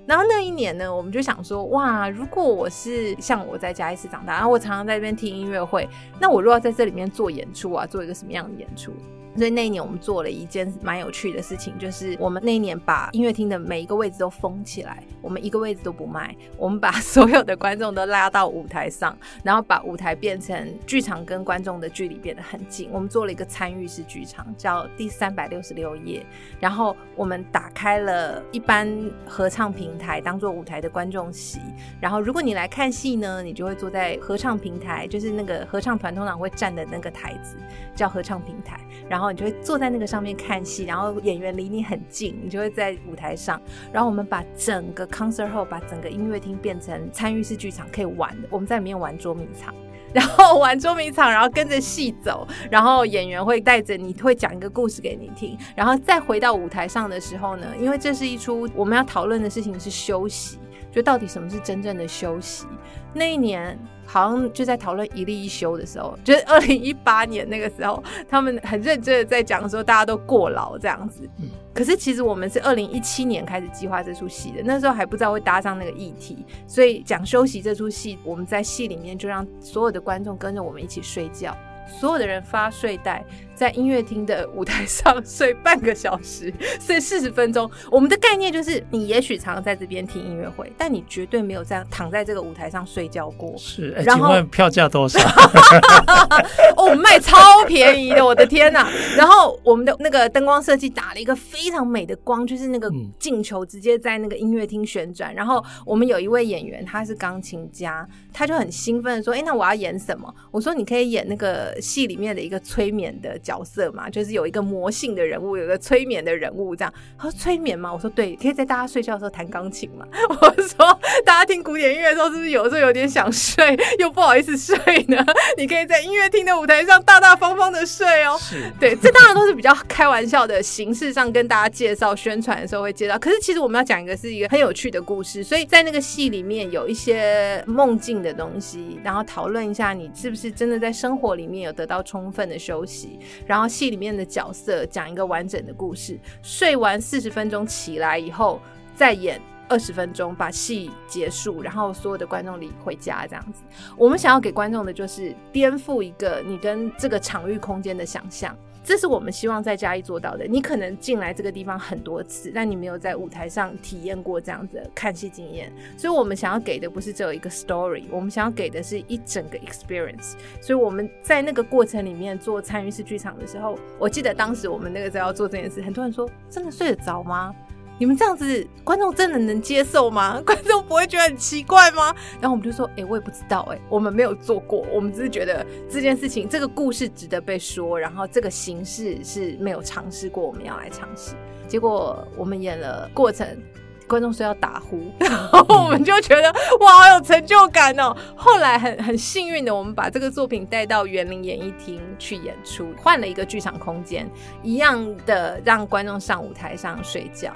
[0.06, 5.88] 然后那一年呢，我们就想说，哇，如果我是像我在嘉义市长大，然后我常常在这边听音乐会，
[6.20, 8.94] 那我如果要在这里面做演出啊，做一个什么样的演出？
[9.38, 22.90] 所以那一年我们做了一件蛮有趣的事情，就是我们那一年把音乐厅的每一个位置都封起来，我们一个位置都不卖，我们把所有的观众都拉到舞台上，然后把舞台变成剧场跟观众的距离变得很近。
[22.94, 26.26] 我们做了一个参与式剧场，叫第三百六十六页。
[26.62, 28.90] 然后我们打开了一般
[29.28, 31.60] 合唱平台当做舞台的观众席，
[32.00, 37.58] 然后如果你来看戏呢，你就会坐在合唱平台，就是那个合唱团通常会站的那个台子，
[37.94, 39.25] 叫合唱平台，然后。
[39.32, 43.62] 你就会坐在那个上面看戏，然后演员离你很近，你就会在舞台上。
[43.92, 48.48] 然后我们把整个 concert hall，把整个音乐厅变成参与式剧场，可以玩的。
[48.52, 49.74] 我们在里面玩捉迷藏，
[50.14, 55.58] 然后玩捉迷藏，然后跟着戏走，然后演员会带着你，会讲一个故事给你听。
[55.76, 60.60] 然后再回到舞台上的时候呢，因为这是一出我们要讨论的事情是休息，
[60.92, 62.66] 就到底什么是真正的休息？
[63.14, 63.78] 那一年。
[64.06, 71.28] 好像就在讨论一例一休的时候，就是二零一八年那个时候，他们很认真的在讲说大家都过劳这样子。
[71.40, 81.56] 嗯，可是其实我们是二零一七年开始计划这出戏的，那时候还不知道会搭上那个议题，所以讲休息这出戏，我们在戏里面就让所有的观众跟着我们一起睡觉，
[81.88, 83.24] 所有的人发睡袋，
[83.56, 87.70] 在音乐厅的舞台上睡半个小时， 睡四十分钟。
[87.90, 93.54] 我们的概念就是，你也许常常在这边听音乐会，但你绝对没有这样躺在这个舞台上睡觉过。
[93.58, 95.20] 是，欸、然后请问票价多少？
[96.76, 98.86] 哦，卖超便宜的，我的天呐！
[99.16, 105.34] 然后我们的那个灯光设计打了一个非常美的光，就是那个镜球直接在那个音乐厅旋转。
[105.34, 120.08] 然后我们有一位演员，他是钢琴家，他就很兴奋的说：“哎、欸，那我要演什么？”我说：“你可以演那个戏里面的一个催眠的角色嘛，就是有一个魔性的人物，有一个催眠的人物这样。”他说：“催眠吗？”我说：“对，可以在大家睡觉的时候弹钢琴嘛。
[120.42, 124.76] ”我说：“大家听古典音乐的时候，是不是有的时候有点想睡，又不好意思睡
[125.08, 125.24] 呢？
[125.58, 133.20] 你可以在音乐厅的舞台上大大方方的睡哦。”是，对，这当然都是比较开玩笑的形式上跟大家介绍宣传的时候会介绍。
[133.20, 148.60] 可是其实我们要讲一个是一个很有趣的故事，所以在那个戏里面有一些梦境的东西，然后讨论一下你是不是真的在生活里面有得到充分的休息，然后戏里面的角色讲一个完整的故事，睡完四十分钟起来以后
[148.96, 153.64] 再演二十分钟，把戏结束，然后所有的观众离回家这样子。
[153.98, 158.56] 我们想要给观众的就是颠覆一个你跟这个场域空间的想象。
[158.86, 160.46] 这是我们希望在嘉义做到的。
[160.46, 165.74] 你可能进来这个地方很多次，但你没有在舞台上体验过这样子的看戏经验。
[165.98, 170.36] 所以我们想要给的不是只有一个 story，我们想要给的是一整个 experience。
[170.62, 177.56] 所以我们在那个过程里面做参与式剧场的时候，我记得当时我们那个时候要做这件事，很多人说：“真的睡得着吗？”
[177.98, 180.42] 你们这样子，观众真的能接受吗？
[180.46, 182.14] 观众不会觉得很奇怪吗？
[182.42, 191.36] 然后我们就说，哎、我也不知道、欸，哎，我们没有做过，我们只是觉得这件事情，这个故事值得被说，然后这个形式是没有尝试过，我们要来尝试。
[191.68, 193.48] 结果我们演了过程，
[194.08, 198.16] 观众说要打呼，然后我们就觉得哇，好有成就感哦。
[198.36, 204.30] 后来很很幸运的，我们把这个作品带到园林演艺厅去演出，换了一个剧场空间，
[204.62, 207.52] 一样的让观众上舞台上睡觉。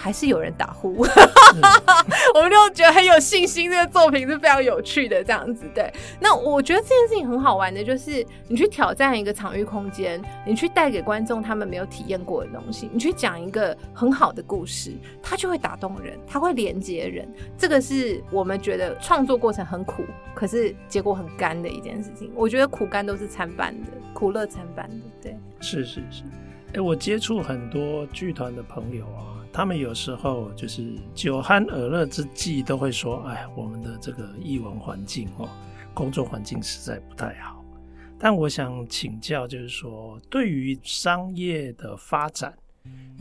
[0.00, 1.10] 还是有人打呼，是
[2.34, 3.70] 我们就觉得很有信心。
[3.70, 5.92] 这个作品是非常有趣的，这样子对。
[6.18, 17.28] 那我觉得这件事情很好玩的，就是你去挑战一个场域空间，你去带给观众他们没有体验过的东西，你去讲一个很好的故事，它就会打动人，它会连接人。
[17.58, 20.02] 这个是我们觉得创作过程很苦，
[20.34, 22.32] 可是结果很甘的一件事情。
[22.34, 25.04] 我觉得苦甘都是参半的，苦乐参半的。
[25.20, 26.22] 对，是是是。
[26.68, 29.39] 哎、欸，我接触很多剧团的朋友啊。
[29.52, 35.48] 他们有时候就是酒酣耳热之际，都会说：“哎，我们的这个译文环境哦，
[35.92, 37.64] 工作环境实在不太好。”
[38.16, 42.54] 但我想请教，就是说，对于商业的发展，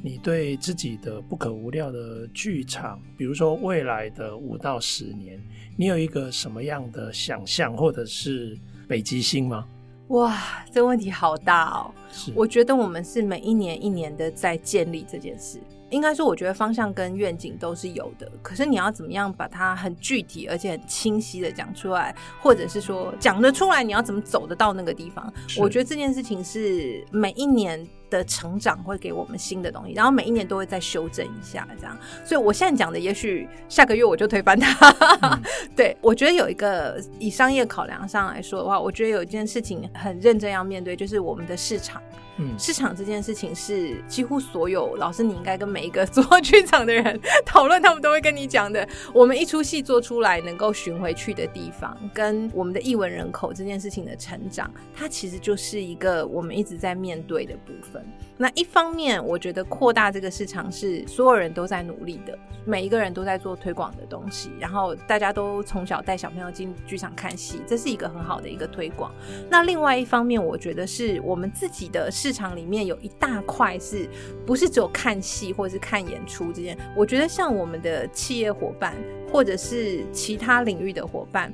[0.03, 5.41] 你对自己的不可无料的剧场，比如说未来的五到十年，
[5.77, 9.65] 你有一个什么样的想象，或者是北极星吗？
[10.09, 10.37] 哇，
[10.71, 11.91] 这问题好大哦！
[12.11, 15.59] 是我觉得我们是每一年一年的在建立这件事。
[15.89, 25.31] 应该说，我觉得方向跟愿景都是有的，可是你要怎么样把它很具体而且很清晰的讲出来，或者是说讲得出来，你要怎么走得到那个地方？
[25.57, 31.97] 我觉得这件事情是每一年的成长会给我们新的东西，然后每一年都会再修正一下，这样。
[32.25, 34.89] 所以我现在讲的，也许下个月我就推翻它。
[35.21, 35.41] 嗯、
[35.75, 42.01] 对，我觉得有一个以商业考量上来说的话，我觉得有一件事情很认真要面对，就是我们的市场。
[42.41, 48.87] 嗯市场这件事情是几乎所有老师，你应该跟每一个做剧场的人讨论，他们都会跟你讲的。
[49.13, 57.98] 我们一出戏做出来能够寻回去的地方，跟我们的译文人口这件事情的成长，它其实就是一个我们一直在面对的部分。
[58.37, 69.11] 那一方面，我觉得扩大这个市场是所有人都在努力的，每一个人都在做推广的东西，然后大家都从小带小朋友进剧场看戏，这是一个很好的一个推广。
[69.49, 74.09] 那另外一方面，我觉得是我们自己的市场里面有一大块是
[74.45, 76.77] 不是只有看戏或者是看演出这件？
[76.95, 78.95] 我觉得像我们的企业伙伴
[79.29, 81.53] 或者是其他领域的伙伴，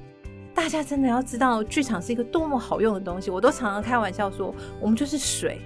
[0.54, 3.32] 大家真的要知道，剧场是一个多么好用的东西。
[3.32, 5.60] 我都常常开玩笑说，我们就是水。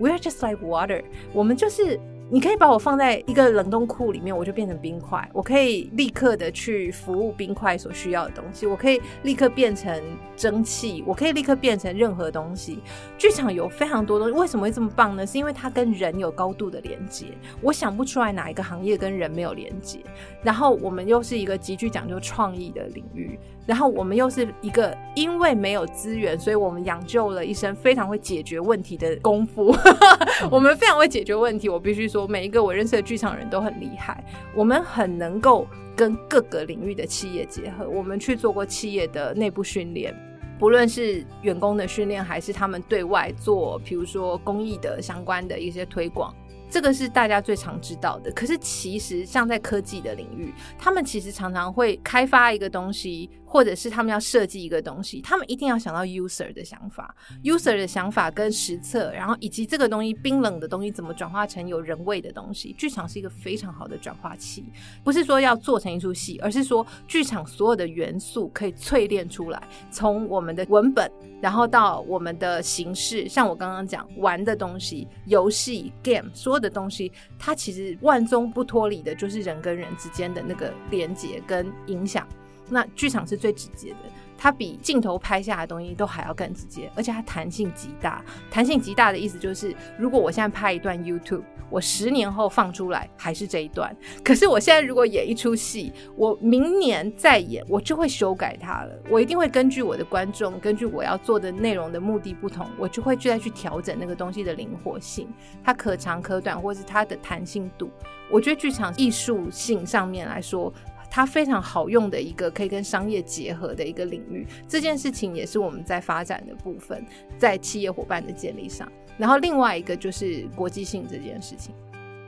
[0.00, 2.00] We are just like water，我们就是。
[2.32, 5.28] 你可以把我放在一个冷冻库里面，我就变成冰块。
[5.32, 10.00] 我可以立刻的去服务冰块所需要的东西，我可以立刻变成
[10.36, 12.78] 蒸汽，我可以立刻变成任何东西。
[13.18, 15.26] 剧场有非常多东西，为什么会这么棒呢？
[15.26, 17.26] 是因为它跟人有高度的连接。
[17.60, 19.98] 我想不出来哪一个行业跟人没有连接。
[20.40, 29.74] 然后我们又是一个极具讲究创意的领域，然后我们又是一个因为没有资源，所以我们养就了一身非常会解决问题的功夫。
[30.50, 32.26] 我们非常会解决问题，我必须说。
[32.26, 37.88] 每一个我认识的剧场人都很厉害，我们很能够跟各个领域的企业结合。
[37.88, 40.14] 我们去做过企业的内部训练，
[40.58, 46.34] 不论是员工的训练，还是他们对外做，比如说公益的相关的一些推广。
[46.68, 53.28] 这个是大家最常知道的，可是其实像在科技的领域，他们其实常常会开发一个东西。
[53.50, 62.72] 或者是他们要设计一个东西，他们一定要想到 user 的想法，user 的想法跟实测，然后以及这个东西冰冷的东西怎么转化成有人味的东西。
[62.78, 64.64] 剧场是一个非常好的转化器，
[65.02, 71.10] 不是说要做成一出戏，而是说剧场所有的元素可以淬炼出来，从我们的文本，
[71.42, 82.24] 然后到我们的形式，像我刚刚讲玩的东西，游戏 game 所有的东西，它其实万中不脱离的就是人跟人之间的那个连接跟影响。
[82.70, 83.96] 那剧场是最直接的，
[84.38, 88.24] 它比镜头拍下的东西都还要更直接，而且它弹性极大。
[88.50, 93.94] 弹性极大的意思就是，如果我现在拍一段 YouTube，我十年后放出来还是这一段。
[94.24, 98.92] 可是我现在如果演一出戏，我明年再演，我就会修改它了。
[99.08, 105.28] 我一定会根据我的观众，根据我要做的内容的目的不同，我就会再去调整那个东西的灵活性，
[105.62, 107.90] 它可长可短，或是它的弹性度。
[108.30, 110.72] 我觉得剧场艺术性上面来说。
[111.10, 117.04] 它非常好用的一个可以跟商业结合的一个领域，这件事情也是我们在发展的部分，
[117.36, 118.90] 在企业伙伴的建立上。
[119.18, 121.74] 然后另外一个就是国际性这件事情，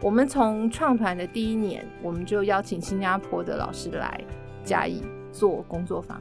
[0.03, 4.21] 我们从创团的第一年，我们就邀请新加坡的老师来
[4.65, 5.01] 嘉义
[5.33, 6.21] 做工作坊。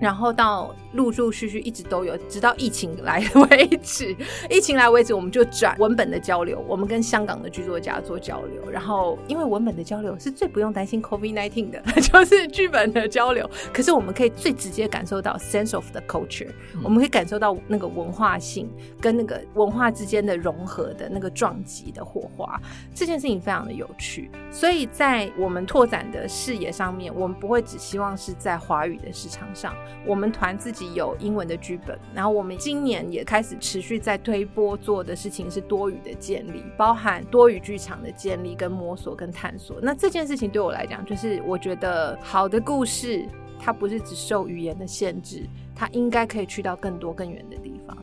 [0.00, 3.20] 然后到陆陆续续一直都有，直到疫情来
[3.50, 4.16] 为止。
[4.48, 8.70] 疫情来为止，我们就转文本的交流，我们跟香港的剧作家做交流。
[8.70, 13.48] 然后，因为文本的交流是最不用担心 COVID-19 的， 就是剧本的交流。
[13.72, 16.50] 可是我们可以最直接感受到 sense of the culture，
[16.82, 18.70] 我们可以感受到那个文化性
[19.00, 22.60] 跟那个文化之间的融合的那个撞击的火花。
[22.94, 24.30] 这件事情非常的有趣。
[24.50, 29.74] 所以在我们拓展的视野上面，我们不会只希望是在华语的市场上。
[30.06, 39.78] 我们团自己有英文的剧本，然后我们今年也开始持续在推播做的事情是多语的建立，包含多语剧场的建立跟摸索跟探索。
[39.82, 43.26] 那这件事情对我来讲，就是我觉得好的故事，
[43.58, 47.96] 它不是只受语言的限制，它应该可以去到更多更远的地方。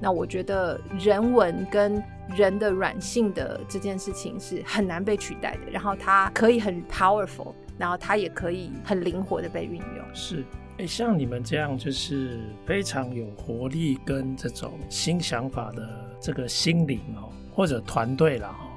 [0.00, 2.02] 那我觉得人文跟
[2.34, 10.04] 人的软性的这件事情是很难被取代的，然后它可以很 powerful，然后它也可以很灵活的被运用。
[10.12, 10.44] 是。
[10.78, 15.88] 欸，像你们这样就是非常有活力跟这种新想法的
[16.20, 18.68] 这个心灵哦，或者团队了哈。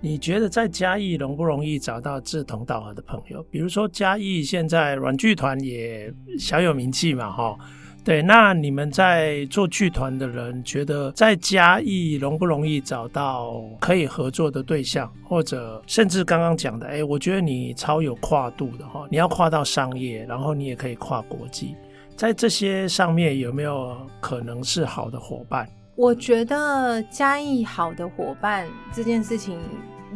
[0.00, 3.42] 你觉得在嘉义容不容易找到志同道合的朋友？
[3.50, 7.58] 比如说嘉义现在软剧团也小有名气嘛哈。
[8.02, 21.74] 对，那你们在做剧团的人，觉得在嘉义容不容易找到可以合作的对象，或者甚至刚刚讲的，哎，我觉得你超有跨度的哈，你要跨到商业，然后你也可以跨国际，
[22.16, 25.68] 在这些上面有没有可能是好的伙伴？
[25.94, 29.60] 我觉得嘉义好的伙伴这件事情，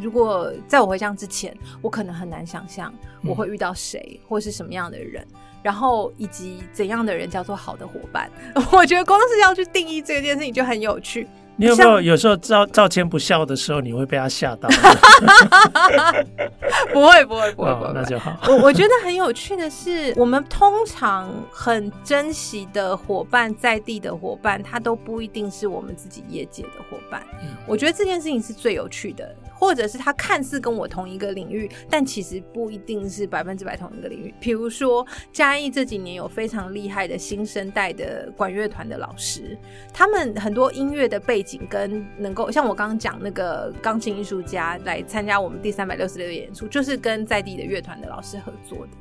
[0.01, 5.25] 如果在我回乡之前，我可能很难想象我会遇到谁，嗯、或是什么样的人。
[5.65, 8.31] 然后以及怎样的人叫做好的伙伴？
[8.71, 11.27] 我觉得光是要去定义这件事情就很有趣。
[11.57, 14.69] 你有没有有时候赵赵谦不笑的时候，你会被他吓到？
[16.93, 18.37] 不会不会不会，哦，那就好。
[18.49, 27.23] 我我觉得很有趣的是，我们通常很珍惜的伙伴，在地的伙伴，他都不一定是我们自己业界的伙伴。
[27.43, 34.33] 嗯，我觉得这件事情是最有趣的，或者是他看似跟我同一个领域，但其实不一定是百分之百同一个领域。
[34.39, 39.57] 比如说嘉义这几年有非常厉害的新生代的管乐团的老师，
[39.93, 48.93] 他们很多音乐的背景跟能够像我刚刚讲那个钢琴艺术家来参加我们第三百六十六个演出，就是跟在地的乐团的老师合作的。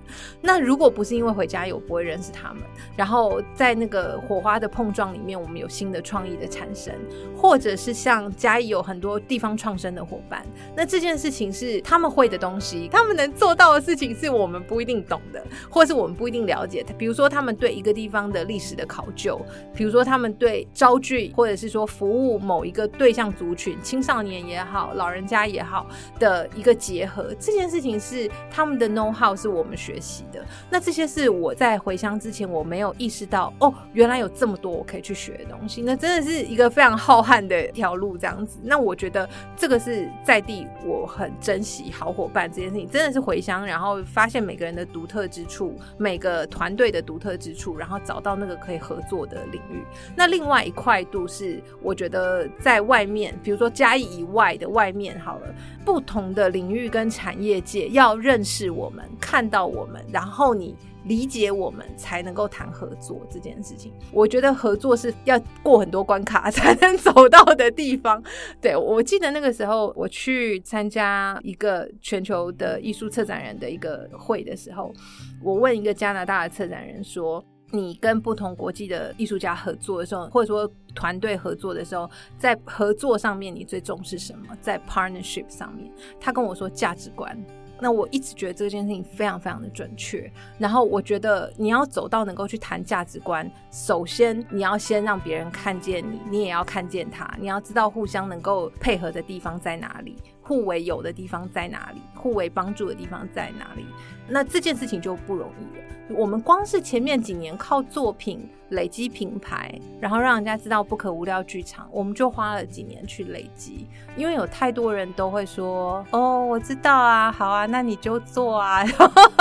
[0.42, 2.62] 那如果不是因为回家有，不会认识他们。
[2.98, 6.94] 然后在那个火花的碰撞里面，我们有新的创意的产生，
[7.36, 10.46] 或者是像嘉义有很多地方创生的伙伴。
[10.76, 16.94] 那这件事情是他们会的东西，他们能做到的事情是我们不一定懂的，或是我们不一定了解的。
[16.94, 19.40] 比如说，他们对一个地方的历史的考究，
[19.74, 22.33] 比如说他们对招聚，或者是说服务。
[22.38, 25.88] 某一个对象族群，青少年也好，老人家也好
[26.20, 30.44] 的一个结合，这件事情是他们的 know how，是我们学习的。
[30.70, 35.82] 那这些是我在回乡之前我没有意识到，哦，原来有这么多我可以去学的东西。
[35.82, 38.60] 那真的是一个非常浩瀚的一条路，这样子。
[38.64, 49.84] 那我觉得这个是在地我很珍惜好伙伴这件事情，真的是回乡，然后发现每个人的独特之处，每个团队的独特之处，然后找到那个可以合作的领域。
[50.16, 52.23] 那另外一块度是我觉得。
[52.24, 55.54] 呃，在外面，比如说嘉义以外的外面，好了，
[55.84, 63.92] 不同的领域跟产业界要认识我们，看到我们，然后你理解我们，才能够谈合作这件事情。
[64.14, 68.24] 我觉得合作是要过很多关卡才能走到的地方。
[68.62, 74.94] 对，我记得那个时候我去参加一个全球的艺术策展人的一个会的时候，
[75.42, 77.44] 我问一个加拿大的策展人说
[77.76, 82.08] ：“你跟不同国际的艺术家合作的时候，或者说团队合作的时候，
[82.38, 84.56] 在合作上面你最重视什么？
[84.62, 87.36] 在 partnership 上面？”他跟我说价值观。
[87.82, 90.32] 那我一直觉得这件事情非常非常的准确。
[90.60, 97.30] 然后我觉得你要走到能够去谈价值观，首先你要先让别人看见你，你也要看见他。
[97.42, 103.86] 你要知道互相能够配合的地方在哪里，互为有的地方在哪里，互为帮助的地方在哪里。
[104.28, 105.84] 那这件事情就不容易了。
[106.10, 113.88] 我们光是前面几年靠作品累积品牌，然后让人家知道不可无聊剧场，我们就花了几年去累积。
[114.18, 118.84] 因为有太多人都会说：“哦，我知道啊，好啊，那你就做啊。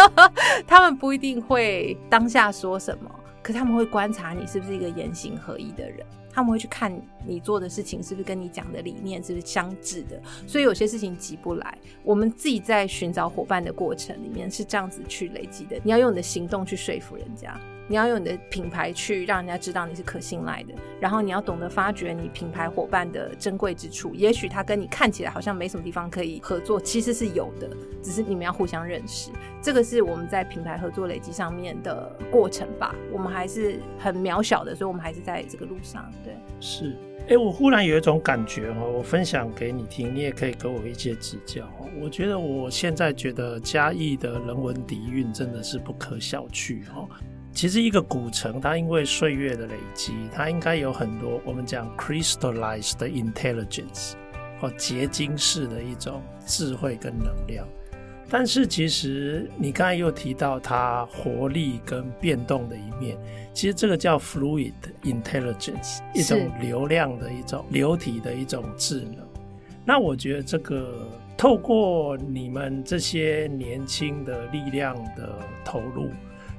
[0.66, 3.10] ”他们不一定会当下说什么，
[3.42, 6.06] 可他们会观察你是不是一个言行合一的人。
[6.32, 6.92] 他们会去看
[7.26, 11.78] 你做的事情是不是跟你讲的理念是不是相致的，所以有些事情急不来。
[12.02, 15.78] 我们自己在寻找伙伴的过程里面是这样子去累积的。
[15.84, 17.60] 你要用你的行动去说服人家。
[17.88, 24.14] 你要用你的品牌去让人家知道你是可信赖的，然后你要懂得发掘你品牌伙伴的珍贵之处。
[24.14, 27.68] 也许他跟你看起来好像没什么地方可以合作，其实是有的，
[28.02, 29.30] 只是你们要互相认识。
[29.60, 32.94] 这个是我们在品牌合作累积上面的过程吧。
[33.12, 36.10] 我们还是很渺小的，所以我们还是在这个路上。
[36.24, 36.96] 对，是。
[37.28, 41.68] 哎，我忽然有一种感觉哦，我分享给你听，你也可以给我一些指教。
[42.00, 47.08] 我觉得我现在觉得嘉义的人文底蕴真的是不可小觑哦。
[47.54, 54.14] 其实一个古城，它因为岁月的累积，它应该有很多我们讲 crystallized intelligence
[54.58, 57.66] 或结晶式的一种智慧跟能量。
[58.30, 63.18] 但是其实你刚才又提到它活力跟变动的一面，
[63.52, 64.72] 其实这个叫 fluid
[65.02, 69.18] intelligence，一种流量的一种流体的一种智能。
[69.84, 76.08] 那我觉得这个透过你们这些年轻的力量的投入。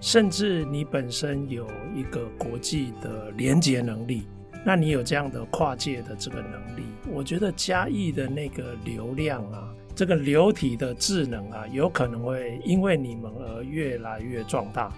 [0.04, 4.28] 甚至你本身有一个国际的连接能力，
[4.66, 14.93] 那你有这样的跨界的这个能力，我觉得嘉义的那个流量啊，这个流体的智能啊，有可能会因为你们而越来越壮大。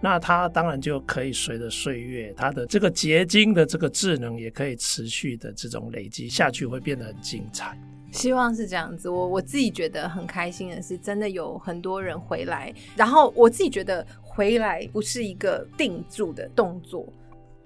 [0.00, 7.76] 那它当然就可以随着岁月，它的这个结晶的这个智能也可以持续的这种累积下去，会变得很精彩。
[8.12, 14.06] 希望是这样子，我我自己觉得很开心的是，真的有很多人回来，然后我自己觉得。
[14.34, 17.06] 回来不是一个定住的动作。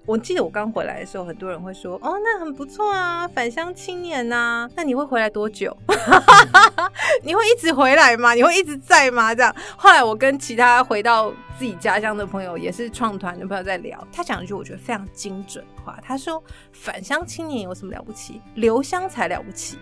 [0.05, 5.75] 我记得我刚回来的时候，很多人会说：“哦，那很不错啊，返乡青年呐、啊。”那你会回来多久？
[7.21, 8.33] 你会一直回来吗？
[8.33, 9.35] 你会一直在吗？
[9.35, 9.55] 这样。
[9.77, 16.41] 后来我跟其他回到自己家乡的朋友，也是创团的朋友在聊，他讲一句我觉得非常精准的话，他说
[16.71, 18.41] ：“返乡青年有什么了不起？
[18.55, 19.77] 留乡才了不起。”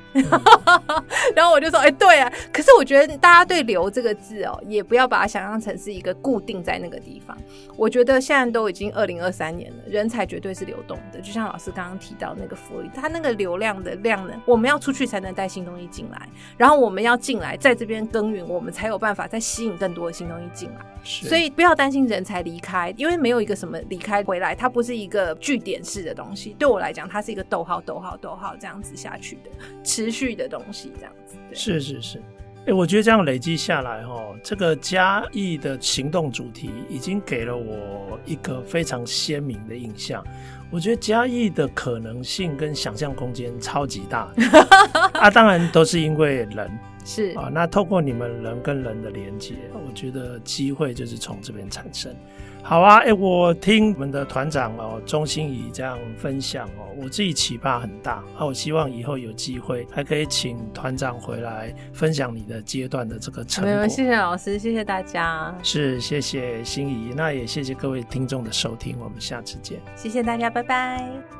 [1.35, 7.37] 然后我就说：“哎、欸，对啊。”可是我觉得大家对“留”这个字哦，也不要把它想象成是一个固定在那个地方。
[7.75, 11.21] 我觉得现在都已经二零二三年了，人才绝对是流动的。
[11.21, 20.77] 就像老师刚刚提到那个福利，他那个流量的量呢，我们要出去才能带新东西进来，然后我们要进来，在这边耕耘，我们才有办法再吸引更多的新东西进来。
[21.03, 21.66] 所以不要。
[21.67, 26.55] 不要担心人才离开，因为没有一个什么离开回来，它不是一个据点式的东西。
[26.57, 29.51] 对我来讲，它是一个逗号、逗号、逗号这样子下去的
[29.83, 31.35] 持续的东西，这样子。
[31.51, 32.19] 是是是，
[32.59, 40.23] 哎、欸，我觉得这样累积下来，哦，这个嘉义的行动主题已经给了我一个非常鲜明的印象。
[40.71, 44.31] 我觉得嘉义的可能性跟想象空间超级大
[45.19, 46.71] 啊，当然都是因为人。
[47.07, 52.13] 是啊，那透过你们人跟人的连接，我觉得机会就是从这边产生。
[52.61, 58.15] 好啊，哎、欸，我听我们的团长哦，钟欣怡这样分享哦，我自己启发很大。
[58.37, 63.71] 啊，我希望以后有机会还可以请团长回来分享你的阶段的这个成果。
[63.71, 65.55] 没有，谢谢老师，谢谢大家。
[65.63, 69.79] 是，谢谢欣怡，那也谢谢各位听众的收听，我们下次见。
[69.95, 71.36] 谢谢大家，拜拜。